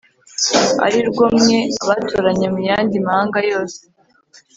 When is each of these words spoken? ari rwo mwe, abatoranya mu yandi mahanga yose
ari 0.85 0.99
rwo 1.09 1.25
mwe, 1.39 1.59
abatoranya 1.83 2.47
mu 2.53 2.61
yandi 2.69 2.95
mahanga 3.05 3.39
yose 3.51 3.79